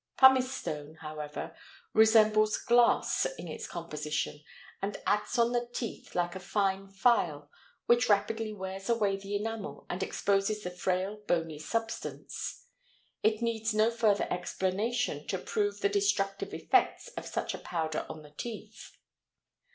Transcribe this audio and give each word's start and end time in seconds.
Pumice 0.17 0.51
stone, 0.51 0.95
however, 1.01 1.55
resembles 1.93 2.57
glass 2.57 3.27
in 3.37 3.47
its 3.47 3.67
composition 3.67 4.43
and 4.81 4.97
acts 5.05 5.37
on 5.37 5.51
the 5.51 5.69
teeth 5.75 6.15
like 6.15 6.35
a 6.35 6.39
fine 6.39 6.87
file 6.89 7.51
which 7.85 8.09
rapidly 8.09 8.51
wears 8.51 8.89
away 8.89 9.15
the 9.15 9.35
enamel 9.35 9.85
and 9.91 10.01
exposes 10.01 10.63
the 10.63 10.71
frail 10.71 11.17
bony 11.27 11.59
substance. 11.59 12.63
It 13.21 13.43
needs 13.43 13.75
no 13.75 13.91
further 13.91 14.25
explanation 14.33 15.27
to 15.27 15.37
prove 15.37 15.81
the 15.81 15.87
destructive 15.89 16.51
effects 16.51 17.09
of 17.09 17.27
such 17.27 17.53
a 17.53 17.59
powder 17.59 18.07
on 18.09 18.23
the 18.23 18.31
teeth. 18.31 18.93